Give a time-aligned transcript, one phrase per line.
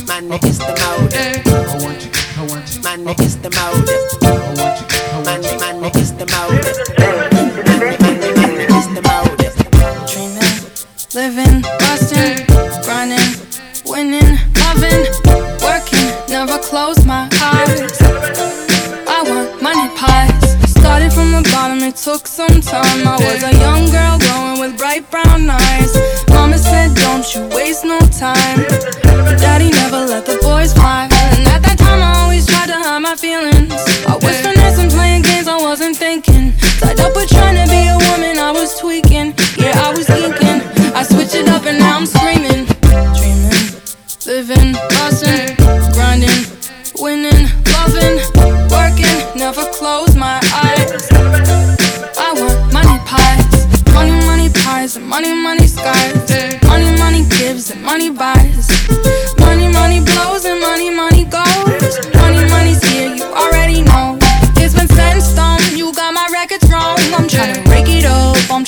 [0.00, 1.44] Money is the motive.
[2.82, 4.02] Money is the motive.
[5.22, 6.78] Money, money is the motive.
[6.98, 7.52] Money,
[8.00, 9.54] money, money is the motive.
[10.08, 10.52] Dreaming,
[11.12, 12.46] living, busting,
[12.82, 13.30] grinding,
[13.84, 15.04] winning, loving,
[15.60, 18.00] working, never close my eyes.
[19.06, 20.56] I want money pies.
[20.72, 23.06] Started from the bottom, it took some time.
[23.06, 25.94] I was a young girl glowing with bright brown eyes.
[26.28, 29.01] Mama said, Don't you waste no time.
[29.42, 31.08] Daddy never let the boys fly.
[31.34, 33.74] And at that time, I always tried to hide my feelings.
[34.06, 36.54] I was finessing, playing games I wasn't thinking.
[36.78, 39.34] Tied up with trying to be a woman, I was tweaking.
[39.58, 40.62] Yeah, I was geeking.
[40.94, 42.70] I switched it up and now I'm screaming.
[43.18, 43.66] Dreaming,
[44.30, 45.58] living, busting,
[45.96, 46.40] grinding,
[47.02, 48.22] winning, loving,
[48.70, 51.10] working, never close my eyes.
[52.14, 56.62] I want money pies, money, money pies, and money, money skies.
[56.62, 58.70] Money, money gives and money buys.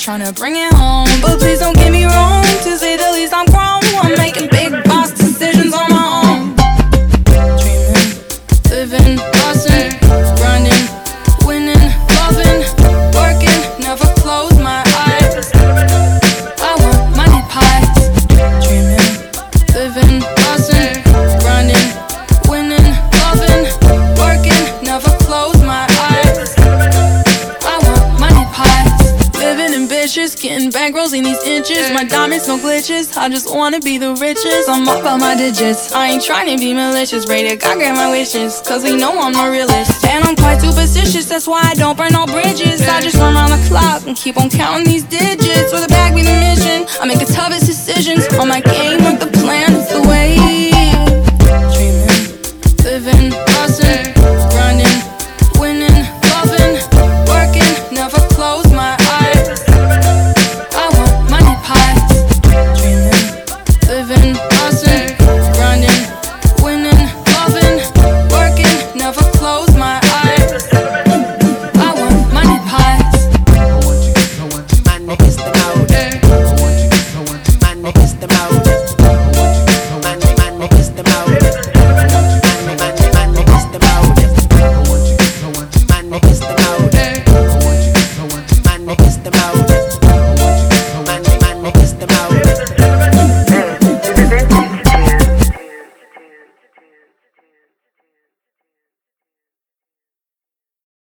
[0.05, 1.07] Tryna bring it home.
[1.19, 3.81] But please don't get me wrong, to say the least, I'm grown.
[4.03, 6.55] I'm making big boss decisions on my own.
[7.25, 7.97] Dreaming,
[8.69, 9.34] living,
[30.35, 31.91] ambitious, getting bankrolls in these inches.
[31.93, 33.15] My diamonds, no glitches.
[33.17, 34.69] I just wanna be the richest.
[34.69, 35.91] I'm all about my digits.
[35.93, 37.27] I ain't trying to be malicious.
[37.27, 38.61] Rated God grant my wishes.
[38.61, 40.05] Cause we know I'm the realist.
[40.05, 41.27] And I'm quite superstitious.
[41.27, 42.81] That's why I don't burn no bridges.
[42.87, 45.71] I just run around the clock and keep on counting these digits.
[45.71, 46.74] With a bag be the mission.